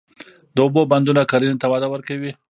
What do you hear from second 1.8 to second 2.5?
ورکوي.